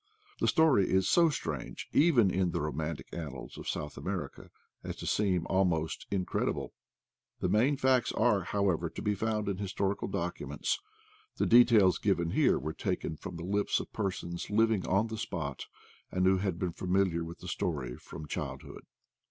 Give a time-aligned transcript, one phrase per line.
[0.39, 4.49] The story is so strange, even in the romantic annals of South America,
[4.83, 6.73] as to seem almost incredible.
[7.39, 10.79] The main facts are, however, to be found in historical docu ments.
[11.35, 15.67] The details given here were taken from the lips of persons living on the spot,
[16.11, 18.85] and who had been familiar with the story from childhood.